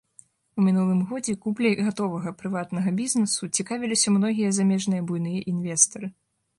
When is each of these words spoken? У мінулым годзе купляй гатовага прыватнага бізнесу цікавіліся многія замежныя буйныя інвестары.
У 0.61 0.63
мінулым 0.67 1.01
годзе 1.11 1.35
купляй 1.43 1.75
гатовага 1.89 2.33
прыватнага 2.41 2.89
бізнесу 3.03 3.53
цікавіліся 3.59 4.17
многія 4.19 4.49
замежныя 4.61 5.01
буйныя 5.13 5.49
інвестары. 5.55 6.07